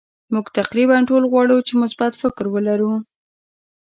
مونږ 0.31 0.45
تقریبا 0.59 0.97
ټول 1.09 1.23
غواړو 1.31 1.57
چې 1.67 1.73
مثبت 1.83 2.11
فکر 2.21 2.45
ولرو. 2.53 2.91